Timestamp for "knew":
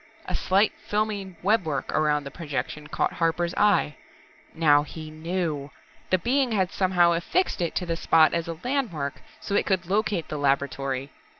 5.11-5.69